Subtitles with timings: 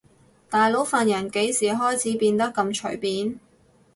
[0.49, 3.39] 大佬份人幾時開始變得咁隨便